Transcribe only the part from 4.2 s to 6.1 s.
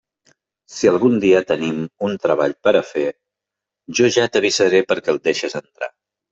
t'avisaré perquè el deixes entrar.